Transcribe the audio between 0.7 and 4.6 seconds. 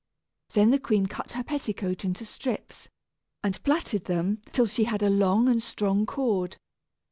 the queen cut her petticoat into strips, and plaited them,